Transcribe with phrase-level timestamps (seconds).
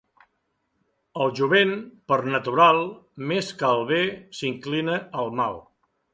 [1.25, 1.73] El jovent,
[2.13, 2.81] per natural,
[3.33, 4.01] més que al bé,
[4.41, 5.63] s'inclina al mal.